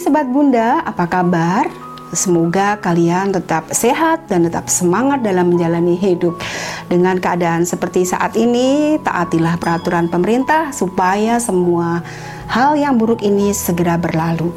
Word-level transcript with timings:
Sobat 0.00 0.32
Bunda, 0.32 0.80
apa 0.80 1.04
kabar? 1.04 1.68
Semoga 2.16 2.80
kalian 2.80 3.36
tetap 3.36 3.68
sehat 3.68 4.32
dan 4.32 4.48
tetap 4.48 4.72
semangat 4.72 5.20
dalam 5.20 5.52
menjalani 5.52 5.92
hidup. 5.92 6.40
Dengan 6.88 7.20
keadaan 7.20 7.68
seperti 7.68 8.08
saat 8.08 8.32
ini, 8.32 8.96
taatilah 9.04 9.60
peraturan 9.60 10.08
pemerintah 10.08 10.72
supaya 10.72 11.36
semua 11.36 12.00
hal 12.48 12.80
yang 12.80 12.96
buruk 12.96 13.20
ini 13.20 13.52
segera 13.52 14.00
berlalu. 14.00 14.56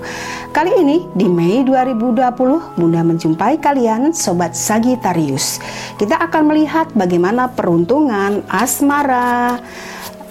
Kali 0.55 0.79
ini 0.79 1.11
di 1.11 1.27
Mei 1.27 1.67
2020, 1.67 2.79
Bunda 2.79 3.03
menjumpai 3.03 3.59
kalian 3.59 4.15
Sobat 4.15 4.55
Sagitarius. 4.55 5.59
Kita 5.99 6.23
akan 6.23 6.55
melihat 6.55 6.87
bagaimana 6.95 7.51
peruntungan 7.51 8.47
asmara 8.47 9.59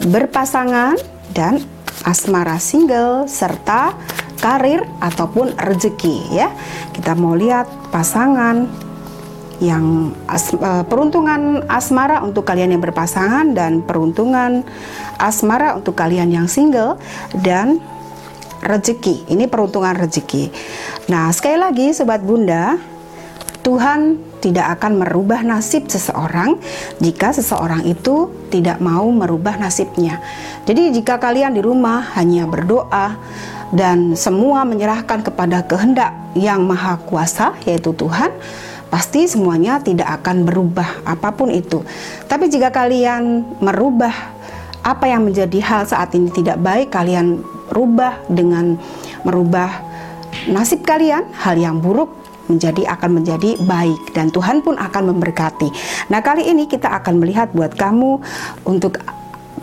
berpasangan 0.09 0.97
dan 1.37 1.61
asmara 2.09 2.57
single 2.57 3.29
serta 3.29 3.95
karir 4.43 4.83
ataupun 4.99 5.55
rezeki 5.55 6.35
ya. 6.35 6.51
Kita 6.91 7.15
mau 7.15 7.39
lihat 7.39 7.71
pasangan 7.95 8.67
yang 9.63 10.11
as, 10.27 10.51
uh, 10.59 10.83
peruntungan 10.83 11.63
asmara 11.71 12.19
untuk 12.27 12.43
kalian 12.43 12.75
yang 12.75 12.83
berpasangan 12.83 13.55
dan 13.55 13.87
peruntungan 13.87 14.67
asmara 15.23 15.79
untuk 15.79 15.95
kalian 15.95 16.35
yang 16.35 16.51
single 16.51 16.99
dan 17.39 17.79
rezeki. 18.59 19.31
Ini 19.31 19.47
peruntungan 19.47 19.95
rezeki. 19.95 20.51
Nah, 21.07 21.31
sekali 21.31 21.63
lagi 21.63 21.95
sobat 21.95 22.27
Bunda, 22.27 22.75
Tuhan 23.63 24.19
tidak 24.43 24.79
akan 24.79 25.07
merubah 25.07 25.47
nasib 25.47 25.87
seseorang 25.87 26.59
jika 26.99 27.31
seseorang 27.31 27.87
itu 27.87 28.35
tidak 28.51 28.83
mau 28.83 29.07
merubah 29.15 29.55
nasibnya. 29.55 30.19
Jadi 30.67 30.91
jika 30.91 31.23
kalian 31.23 31.55
di 31.55 31.63
rumah 31.63 32.11
hanya 32.19 32.51
berdoa 32.51 33.15
dan 33.73 34.13
semua 34.13 34.69
menyerahkan 34.69 35.25
kepada 35.25 35.65
kehendak 35.65 36.13
yang 36.37 36.63
maha 36.69 37.01
kuasa 37.09 37.57
yaitu 37.65 37.97
Tuhan, 37.97 38.29
pasti 38.93 39.25
semuanya 39.25 39.81
tidak 39.81 40.21
akan 40.21 40.45
berubah 40.45 41.01
apa 41.09 41.33
pun 41.33 41.49
itu. 41.49 41.81
Tapi 42.29 42.53
jika 42.53 42.69
kalian 42.69 43.43
merubah 43.65 44.13
apa 44.85 45.09
yang 45.09 45.25
menjadi 45.25 45.59
hal 45.65 45.83
saat 45.89 46.13
ini 46.13 46.29
tidak 46.29 46.61
baik, 46.61 46.93
kalian 46.93 47.41
rubah 47.73 48.21
dengan 48.29 48.77
merubah 49.25 49.73
nasib 50.53 50.85
kalian, 50.85 51.33
hal 51.33 51.57
yang 51.57 51.81
buruk 51.81 52.23
menjadi 52.51 52.85
akan 52.93 53.23
menjadi 53.23 53.57
baik 53.65 54.13
dan 54.13 54.29
Tuhan 54.29 54.61
pun 54.61 54.77
akan 54.77 55.15
memberkati. 55.15 55.73
Nah, 56.13 56.21
kali 56.21 56.51
ini 56.51 56.69
kita 56.69 56.91
akan 57.01 57.23
melihat 57.23 57.49
buat 57.55 57.73
kamu 57.79 58.21
untuk 58.67 58.99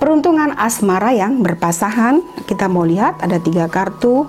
peruntungan 0.10 0.58
asmara 0.58 1.14
yang 1.14 1.46
berpasangan. 1.46 2.26
Kita 2.50 2.66
mau 2.66 2.82
lihat 2.82 3.22
ada 3.22 3.38
tiga 3.38 3.70
kartu. 3.70 4.26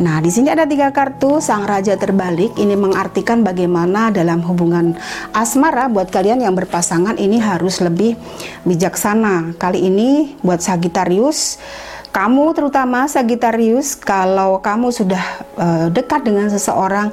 Nah, 0.00 0.16
di 0.24 0.32
sini 0.32 0.48
ada 0.48 0.64
tiga 0.64 0.88
kartu 0.88 1.36
Sang 1.44 1.68
Raja 1.68 2.00
terbalik. 2.00 2.56
Ini 2.56 2.80
mengartikan 2.80 3.44
bagaimana 3.44 4.08
dalam 4.08 4.40
hubungan 4.40 4.96
asmara 5.36 5.92
buat 5.92 6.08
kalian 6.08 6.40
yang 6.40 6.56
berpasangan 6.56 7.20
ini 7.20 7.36
harus 7.36 7.84
lebih 7.84 8.16
bijaksana. 8.64 9.52
Kali 9.60 9.84
ini 9.84 10.40
buat 10.40 10.64
Sagittarius 10.64 11.60
kamu 12.08 12.56
terutama 12.56 13.04
Sagittarius 13.04 13.94
kalau 13.94 14.64
kamu 14.64 14.96
sudah 14.96 15.24
uh, 15.60 15.86
dekat 15.92 16.24
dengan 16.24 16.48
seseorang 16.48 17.12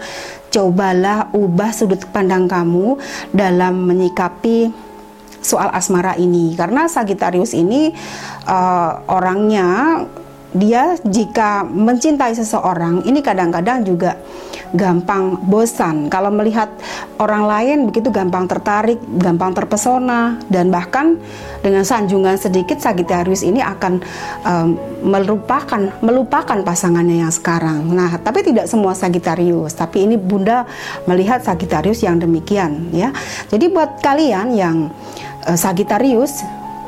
cobalah 0.50 1.30
ubah 1.36 1.70
sudut 1.76 2.02
pandang 2.16 2.48
kamu 2.48 2.98
dalam 3.30 3.86
menyikapi 3.86 4.87
soal 5.48 5.72
asmara 5.72 6.20
ini 6.20 6.52
karena 6.60 6.92
Sagittarius 6.92 7.56
ini 7.56 7.96
uh, 8.44 8.92
orangnya 9.08 10.04
dia 10.56 10.96
jika 11.04 11.68
mencintai 11.68 12.32
seseorang 12.32 13.04
ini 13.04 13.20
kadang-kadang 13.20 13.84
juga 13.84 14.16
gampang 14.76 15.48
bosan. 15.48 16.08
Kalau 16.12 16.32
melihat 16.32 16.68
orang 17.20 17.48
lain 17.48 17.78
begitu 17.88 18.12
gampang 18.12 18.48
tertarik, 18.48 19.00
gampang 19.20 19.56
terpesona 19.56 20.40
dan 20.52 20.72
bahkan 20.72 21.20
dengan 21.64 21.84
sanjungan 21.84 22.36
sedikit 22.36 22.80
Sagittarius 22.80 23.44
ini 23.44 23.60
akan 23.64 24.00
um, 24.44 24.70
melupakan 25.04 25.94
melupakan 26.04 26.58
pasangannya 26.64 27.28
yang 27.28 27.32
sekarang. 27.32 27.88
Nah, 27.92 28.20
tapi 28.20 28.44
tidak 28.44 28.68
semua 28.68 28.96
Sagittarius, 28.96 29.76
tapi 29.76 30.04
ini 30.04 30.20
Bunda 30.20 30.68
melihat 31.08 31.44
Sagittarius 31.44 32.04
yang 32.04 32.20
demikian 32.20 32.92
ya. 32.92 33.12
Jadi 33.52 33.72
buat 33.72 34.00
kalian 34.04 34.56
yang 34.56 34.90
uh, 34.90 35.27
Sagittarius 35.44 36.42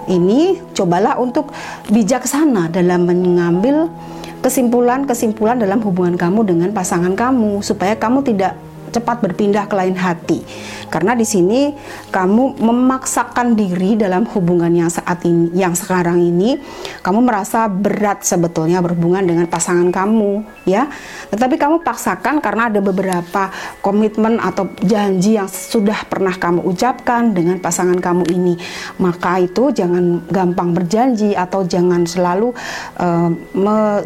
ini 0.10 0.58
cobalah 0.74 1.22
untuk 1.22 1.54
bijaksana 1.92 2.74
dalam 2.74 3.06
mengambil 3.06 3.92
kesimpulan-kesimpulan 4.40 5.60
dalam 5.60 5.84
hubungan 5.84 6.16
kamu 6.16 6.48
dengan 6.48 6.70
pasangan 6.72 7.14
kamu 7.14 7.60
supaya 7.62 7.94
kamu 7.94 8.24
tidak 8.24 8.56
cepat 8.90 9.22
berpindah 9.24 9.70
ke 9.70 9.76
lain 9.78 9.96
hati. 9.96 10.42
Karena 10.90 11.14
di 11.14 11.24
sini 11.24 11.72
kamu 12.10 12.58
memaksakan 12.58 13.54
diri 13.54 13.94
dalam 13.94 14.26
hubungan 14.34 14.74
yang 14.74 14.90
saat 14.90 15.22
ini, 15.24 15.54
yang 15.54 15.78
sekarang 15.78 16.18
ini, 16.18 16.58
kamu 17.06 17.22
merasa 17.22 17.70
berat 17.70 18.26
sebetulnya 18.26 18.82
berhubungan 18.82 19.22
dengan 19.22 19.46
pasangan 19.46 19.94
kamu, 19.94 20.42
ya. 20.66 20.90
Tetapi 21.30 21.56
kamu 21.62 21.86
paksakan 21.86 22.42
karena 22.42 22.74
ada 22.74 22.82
beberapa 22.82 23.54
komitmen 23.86 24.42
atau 24.42 24.66
janji 24.82 25.38
yang 25.38 25.46
sudah 25.46 26.10
pernah 26.10 26.34
kamu 26.34 26.66
ucapkan 26.66 27.38
dengan 27.38 27.62
pasangan 27.62 28.02
kamu 28.02 28.26
ini. 28.34 28.58
Maka 28.98 29.46
itu 29.46 29.70
jangan 29.70 30.26
gampang 30.26 30.74
berjanji 30.74 31.38
atau 31.38 31.62
jangan 31.70 32.10
selalu 32.10 32.50
uh, 32.98 33.30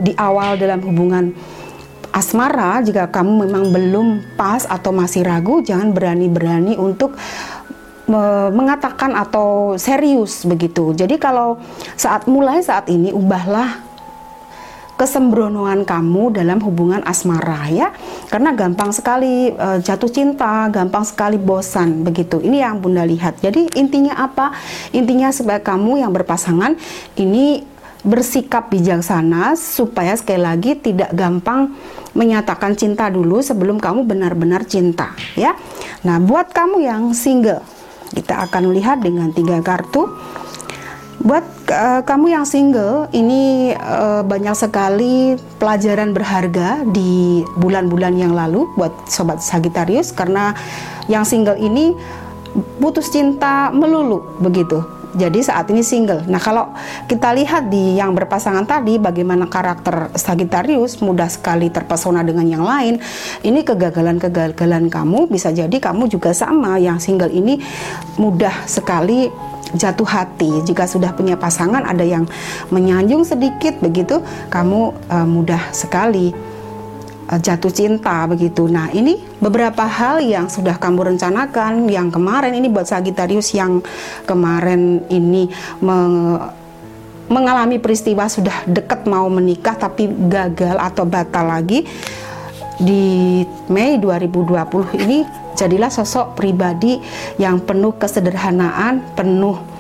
di 0.04 0.12
awal 0.20 0.60
dalam 0.60 0.84
hubungan 0.84 1.32
asmara 2.14 2.80
jika 2.86 3.10
kamu 3.10 3.50
memang 3.50 3.74
belum 3.74 4.08
pas 4.38 4.64
atau 4.70 4.94
masih 4.94 5.26
ragu 5.26 5.66
jangan 5.66 5.92
berani-berani 5.92 6.78
untuk 6.78 7.18
mengatakan 8.54 9.16
atau 9.16 9.80
serius 9.80 10.44
begitu. 10.44 10.92
Jadi 10.92 11.16
kalau 11.18 11.56
saat 11.96 12.28
mulai 12.28 12.60
saat 12.60 12.92
ini 12.92 13.16
ubahlah 13.16 13.80
kesembronoan 14.94 15.84
kamu 15.84 16.38
dalam 16.38 16.62
hubungan 16.62 17.02
asmara 17.04 17.68
ya. 17.72 17.90
Karena 18.30 18.54
gampang 18.54 18.94
sekali 18.94 19.52
uh, 19.56 19.82
jatuh 19.82 20.12
cinta, 20.12 20.70
gampang 20.70 21.04
sekali 21.04 21.40
bosan 21.42 22.06
begitu. 22.06 22.40
Ini 22.40 22.64
yang 22.68 22.80
Bunda 22.84 23.04
lihat. 23.04 23.42
Jadi 23.42 23.74
intinya 23.80 24.20
apa? 24.20 24.54
Intinya 24.94 25.34
supaya 25.34 25.64
kamu 25.64 26.06
yang 26.06 26.12
berpasangan 26.14 26.78
ini 27.18 27.73
bersikap 28.04 28.68
bijaksana 28.68 29.56
supaya 29.56 30.12
sekali 30.20 30.44
lagi 30.44 30.76
tidak 30.76 31.16
gampang 31.16 31.72
menyatakan 32.14 32.76
cinta 32.76 33.08
dulu 33.08 33.40
sebelum 33.40 33.80
kamu 33.80 34.04
benar-benar 34.04 34.68
cinta 34.68 35.16
ya. 35.34 35.56
Nah, 36.04 36.20
buat 36.20 36.52
kamu 36.52 36.84
yang 36.84 37.04
single, 37.16 37.64
kita 38.12 38.44
akan 38.46 38.76
lihat 38.76 39.02
dengan 39.02 39.32
tiga 39.32 39.64
kartu. 39.64 40.12
Buat 41.24 41.48
uh, 41.72 42.02
kamu 42.04 42.36
yang 42.36 42.44
single, 42.44 43.08
ini 43.16 43.72
uh, 43.72 44.20
banyak 44.28 44.52
sekali 44.60 45.40
pelajaran 45.56 46.12
berharga 46.12 46.84
di 46.84 47.40
bulan-bulan 47.56 48.20
yang 48.20 48.36
lalu 48.36 48.68
buat 48.76 48.92
sobat 49.08 49.40
Sagittarius 49.40 50.12
karena 50.12 50.52
yang 51.08 51.24
single 51.24 51.56
ini 51.56 51.96
putus 52.84 53.08
cinta 53.10 53.72
melulu 53.72 54.36
begitu 54.44 54.84
jadi 55.14 55.40
saat 55.46 55.70
ini 55.70 55.86
single. 55.86 56.26
Nah, 56.26 56.42
kalau 56.42 56.74
kita 57.06 57.34
lihat 57.38 57.70
di 57.70 58.02
yang 58.02 58.18
berpasangan 58.18 58.66
tadi 58.66 58.98
bagaimana 58.98 59.46
karakter 59.46 60.10
Sagittarius 60.18 61.00
mudah 61.06 61.30
sekali 61.30 61.70
terpesona 61.70 62.26
dengan 62.26 62.50
yang 62.50 62.66
lain. 62.66 62.98
Ini 63.46 63.62
kegagalan-kegagalan 63.62 64.90
kamu 64.90 65.30
bisa 65.30 65.54
jadi 65.54 65.74
kamu 65.74 66.10
juga 66.10 66.34
sama 66.34 66.82
yang 66.82 66.98
single 66.98 67.30
ini 67.30 67.62
mudah 68.18 68.66
sekali 68.66 69.30
jatuh 69.74 70.06
hati. 70.06 70.62
Jika 70.66 70.86
sudah 70.86 71.14
punya 71.14 71.38
pasangan 71.38 71.86
ada 71.86 72.06
yang 72.06 72.30
menyanjung 72.70 73.26
sedikit 73.26 73.78
begitu, 73.82 74.22
kamu 74.54 74.94
uh, 75.10 75.28
mudah 75.30 75.62
sekali 75.74 76.53
jatuh 77.30 77.72
cinta 77.72 78.28
begitu. 78.28 78.68
Nah, 78.68 78.92
ini 78.92 79.20
beberapa 79.40 79.88
hal 79.88 80.20
yang 80.20 80.52
sudah 80.52 80.76
kamu 80.76 81.16
rencanakan 81.16 81.88
yang 81.88 82.12
kemarin 82.12 82.54
ini 82.54 82.68
buat 82.68 82.88
Sagittarius 82.88 83.56
yang 83.56 83.80
kemarin 84.28 85.04
ini 85.08 85.48
me 85.80 85.98
mengalami 87.24 87.80
peristiwa 87.80 88.28
sudah 88.28 88.68
dekat 88.68 89.08
mau 89.08 89.26
menikah 89.32 89.80
tapi 89.80 90.12
gagal 90.28 90.76
atau 90.76 91.08
batal 91.08 91.48
lagi 91.48 91.88
di 92.76 93.42
Mei 93.72 93.96
2020 93.96 95.08
ini 95.08 95.24
jadilah 95.56 95.88
sosok 95.88 96.36
pribadi 96.36 97.00
yang 97.40 97.64
penuh 97.64 97.96
kesederhanaan, 97.96 99.00
penuh 99.16 99.73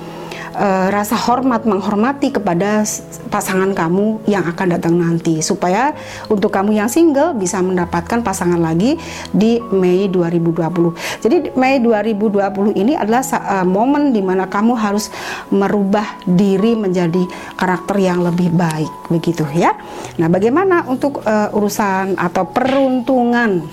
uh, 0.54 0.88
rasa 0.94 1.18
hormat 1.18 1.66
menghormati 1.66 2.32
kepada 2.34 2.86
pasangan 3.30 3.74
kamu 3.74 4.24
yang 4.30 4.46
akan 4.46 4.78
datang 4.78 4.96
nanti 4.98 5.42
supaya 5.42 5.94
untuk 6.30 6.54
kamu 6.54 6.78
yang 6.78 6.90
single 6.90 7.34
bisa 7.34 7.60
mendapatkan 7.60 8.22
pasangan 8.22 8.62
lagi 8.62 8.96
di 9.34 9.60
Mei 9.74 10.08
2020. 10.08 11.22
Jadi 11.22 11.36
Mei 11.58 11.82
2020 11.82 12.78
ini 12.78 12.94
adalah 12.94 13.26
uh, 13.26 13.66
momen 13.68 14.14
di 14.14 14.22
mana 14.22 14.46
kamu 14.48 14.74
harus 14.78 15.10
merubah 15.50 16.22
diri 16.30 16.78
menjadi 16.78 17.26
karakter 17.58 17.98
yang 18.00 18.22
lebih 18.22 18.54
baik 18.54 18.90
begitu 19.10 19.44
ya. 19.54 19.76
Nah, 20.22 20.30
bagaimana 20.30 20.86
untuk 20.86 21.26
uh, 21.26 21.50
urusan 21.52 22.16
atau 22.18 22.46
peruntungan 22.48 23.66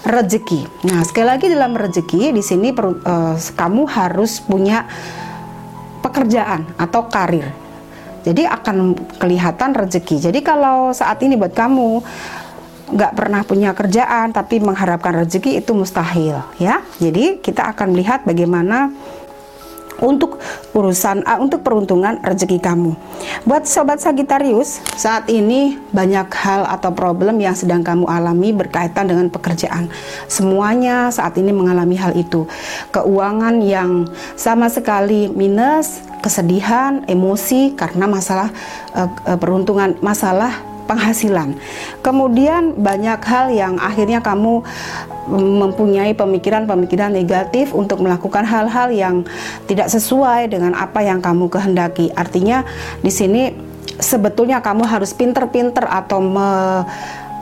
rezeki. 0.00 0.88
Nah, 0.88 1.04
sekali 1.04 1.26
lagi 1.28 1.46
dalam 1.52 1.76
rezeki 1.76 2.32
di 2.32 2.40
sini 2.40 2.72
uh, 2.72 3.36
kamu 3.36 3.82
harus 3.84 4.40
punya 4.40 4.88
pekerjaan 6.00 6.66
atau 6.76 7.06
karir. 7.06 7.48
Jadi 8.20 8.44
akan 8.44 8.92
kelihatan 9.16 9.72
rezeki. 9.72 10.28
Jadi 10.28 10.44
kalau 10.44 10.92
saat 10.92 11.20
ini 11.24 11.40
buat 11.40 11.56
kamu 11.56 12.04
nggak 12.90 13.12
pernah 13.14 13.46
punya 13.46 13.70
kerjaan 13.70 14.34
tapi 14.34 14.58
mengharapkan 14.58 15.24
rezeki 15.24 15.62
itu 15.62 15.72
mustahil 15.72 16.42
ya. 16.58 16.82
Jadi 16.98 17.38
kita 17.40 17.70
akan 17.72 17.94
melihat 17.94 18.26
bagaimana 18.26 18.90
untuk 20.00 20.40
urusan 20.72 21.22
uh, 21.24 21.38
untuk 21.40 21.60
peruntungan 21.64 22.18
rezeki 22.24 22.58
kamu. 22.60 22.96
Buat 23.44 23.68
sobat 23.68 24.00
Sagitarius, 24.00 24.80
saat 24.96 25.28
ini 25.28 25.76
banyak 25.92 26.28
hal 26.34 26.66
atau 26.68 26.92
problem 26.92 27.40
yang 27.40 27.56
sedang 27.56 27.84
kamu 27.84 28.08
alami 28.08 28.52
berkaitan 28.56 29.08
dengan 29.08 29.28
pekerjaan. 29.28 29.92
Semuanya 30.26 31.12
saat 31.12 31.36
ini 31.36 31.52
mengalami 31.52 31.96
hal 32.00 32.16
itu. 32.16 32.48
Keuangan 32.90 33.60
yang 33.60 34.08
sama 34.34 34.72
sekali 34.72 35.28
minus, 35.28 36.00
kesedihan, 36.24 37.04
emosi 37.08 37.76
karena 37.76 38.08
masalah 38.08 38.48
uh, 38.96 39.08
peruntungan, 39.36 39.96
masalah 40.00 40.69
penghasilan. 40.90 41.54
Kemudian 42.02 42.74
banyak 42.74 43.22
hal 43.22 43.46
yang 43.54 43.78
akhirnya 43.78 44.18
kamu 44.18 44.66
mempunyai 45.30 46.10
pemikiran-pemikiran 46.18 47.14
negatif 47.14 47.70
untuk 47.70 48.02
melakukan 48.02 48.42
hal-hal 48.42 48.90
yang 48.90 49.22
tidak 49.70 49.86
sesuai 49.86 50.50
dengan 50.50 50.74
apa 50.74 51.06
yang 51.06 51.22
kamu 51.22 51.46
kehendaki. 51.46 52.10
Artinya 52.18 52.66
di 52.98 53.14
sini 53.14 53.54
sebetulnya 54.02 54.58
kamu 54.58 54.82
harus 54.82 55.14
pinter-pinter 55.14 55.86
atau 55.86 56.18
me 56.18 56.82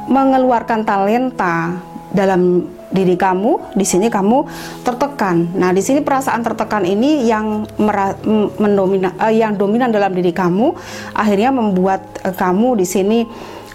mengeluarkan 0.08 0.88
talenta 0.88 1.76
dalam 2.16 2.64
diri 2.88 3.14
kamu 3.14 3.76
di 3.76 3.84
sini 3.84 4.08
kamu 4.08 4.48
tertekan. 4.84 5.52
Nah, 5.56 5.70
di 5.76 5.84
sini 5.84 6.00
perasaan 6.00 6.40
tertekan 6.40 6.88
ini 6.88 7.28
yang 7.28 7.68
mendomina, 8.56 9.12
uh, 9.20 9.32
yang 9.32 9.56
dominan 9.56 9.92
dalam 9.92 10.12
diri 10.12 10.32
kamu 10.32 10.72
akhirnya 11.12 11.52
membuat 11.52 12.00
uh, 12.24 12.32
kamu 12.32 12.80
di 12.80 12.86
sini 12.88 13.18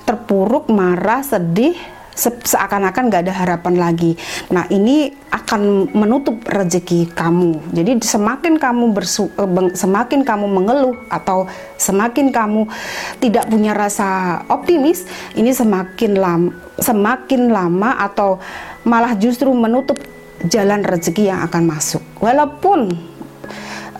terpuruk, 0.03 0.67
marah, 0.67 1.23
sedih, 1.23 1.77
seakan-akan 2.17 3.09
gak 3.09 3.23
ada 3.25 3.33
harapan 3.33 3.75
lagi. 3.77 4.13
Nah 4.53 4.69
ini 4.69 5.09
akan 5.33 5.93
menutup 5.97 6.45
rezeki 6.45 7.09
kamu. 7.09 7.73
Jadi 7.73 7.91
semakin 8.05 8.61
kamu 8.61 8.93
bersu, 8.93 9.33
eh, 9.33 9.73
semakin 9.73 10.21
kamu 10.21 10.45
mengeluh 10.45 10.95
atau 11.09 11.49
semakin 11.77 12.29
kamu 12.29 12.69
tidak 13.17 13.49
punya 13.49 13.73
rasa 13.73 14.41
optimis, 14.45 15.09
ini 15.33 15.49
semakin 15.49 16.11
lama, 16.13 16.51
semakin 16.77 17.49
lama 17.49 17.97
atau 17.97 18.37
malah 18.83 19.15
justru 19.15 19.49
menutup 19.51 19.99
jalan 20.47 20.83
rezeki 20.83 21.31
yang 21.31 21.39
akan 21.47 21.63
masuk. 21.63 22.03
Walaupun 22.19 22.91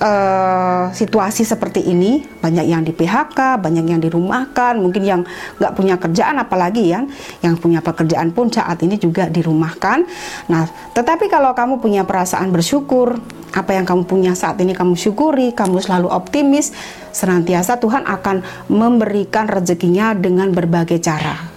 uh, 0.03 0.91
situasi 0.91 1.47
seperti 1.47 1.87
ini 1.87 2.23
banyak 2.23 2.65
yang 2.67 2.83
di 2.83 2.91
PHK, 2.91 3.59
banyak 3.63 3.85
yang 3.87 4.01
dirumahkan, 4.03 4.75
mungkin 4.79 5.03
yang 5.03 5.21
nggak 5.59 5.73
punya 5.73 5.95
kerjaan 5.95 6.35
apalagi 6.43 6.91
ya, 6.91 7.07
yang 7.39 7.55
punya 7.55 7.79
pekerjaan 7.79 8.35
pun 8.35 8.51
saat 8.51 8.83
ini 8.83 8.99
juga 8.99 9.31
dirumahkan. 9.31 10.03
Nah, 10.51 10.67
tetapi 10.91 11.31
kalau 11.31 11.55
kamu 11.55 11.79
punya 11.79 12.03
perasaan 12.03 12.51
bersyukur, 12.51 13.15
apa 13.53 13.71
yang 13.77 13.85
kamu 13.85 14.03
punya 14.09 14.33
saat 14.33 14.57
ini 14.59 14.73
kamu 14.73 14.97
syukuri, 14.97 15.53
kamu 15.53 15.79
selalu 15.79 16.09
optimis, 16.09 16.73
senantiasa 17.13 17.77
Tuhan 17.77 18.03
akan 18.03 18.67
memberikan 18.67 19.45
rezekinya 19.45 20.17
dengan 20.17 20.49
berbagai 20.51 20.97
cara. 20.99 21.53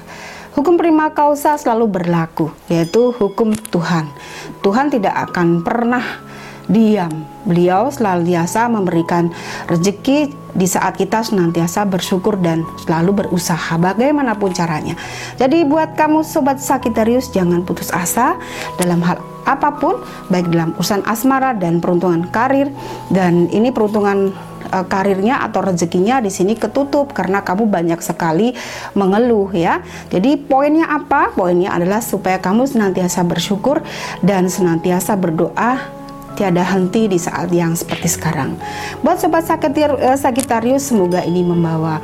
Hukum 0.56 0.81
prima 0.81 1.12
causa 1.12 1.53
selalu 1.61 2.00
berlaku, 2.00 2.49
yaitu 2.73 3.12
hukum 3.12 3.53
Tuhan. 3.53 4.08
Tuhan 4.64 4.88
tidak 4.88 5.29
akan 5.29 5.61
pernah 5.61 6.00
diam. 6.64 7.12
Beliau 7.44 7.93
selalu 7.93 8.32
biasa 8.32 8.64
memberikan 8.73 9.29
rezeki 9.69 10.32
di 10.56 10.64
saat 10.64 10.97
kita 10.97 11.20
senantiasa 11.20 11.85
bersyukur 11.85 12.41
dan 12.41 12.64
selalu 12.81 13.29
berusaha 13.29 13.76
bagaimanapun 13.76 14.56
caranya. 14.56 14.97
Jadi 15.37 15.69
buat 15.69 15.93
kamu 15.93 16.25
sobat 16.25 16.56
Sakitarius 16.56 17.29
jangan 17.37 17.61
putus 17.61 17.93
asa 17.93 18.41
dalam 18.81 19.05
hal 19.05 19.20
apa 19.44 19.76
pun 19.76 20.00
baik 20.32 20.50
dalam 20.50 20.73
urusan 20.75 21.06
asmara 21.06 21.52
dan 21.55 21.79
peruntungan 21.79 22.26
karir 22.32 22.73
dan 23.14 23.47
ini 23.55 23.70
peruntungan 23.70 24.35
uh, 24.71 24.87
karirnya 24.87 25.43
atau 25.43 25.63
rezekinya 25.65 26.19
di 26.21 26.31
sini 26.31 26.55
ketutup 26.59 27.15
karena 27.15 27.43
kamu 27.43 27.67
banyak 27.67 28.01
sekali 28.03 28.53
mengeluh 28.95 29.51
ya. 29.55 29.83
Jadi 30.11 30.39
poinnya 30.41 30.91
apa? 30.91 31.33
Poinnya 31.35 31.75
adalah 31.75 32.03
supaya 32.03 32.39
kamu 32.39 32.69
senantiasa 32.69 33.23
bersyukur 33.27 33.83
dan 34.23 34.51
senantiasa 34.51 35.15
berdoa 35.15 35.97
tiada 36.37 36.61
henti 36.61 37.09
di 37.09 37.17
saat 37.17 37.49
yang 37.49 37.73
seperti 37.73 38.13
sekarang. 38.13 38.61
Buat 39.01 39.25
sobat 39.25 39.49
eh, 39.49 40.17
Sagitarius, 40.21 40.85
semoga 40.85 41.25
ini 41.25 41.41
membawa 41.41 41.99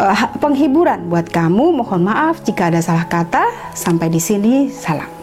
uh, 0.00 0.22
penghiburan 0.40 1.06
buat 1.12 1.28
kamu. 1.28 1.84
Mohon 1.84 2.08
maaf 2.08 2.40
jika 2.42 2.72
ada 2.72 2.80
salah 2.80 3.04
kata. 3.04 3.44
Sampai 3.76 4.08
di 4.08 4.18
sini, 4.18 4.72
salam. 4.72 5.19